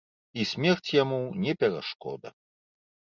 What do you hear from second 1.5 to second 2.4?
перашкода.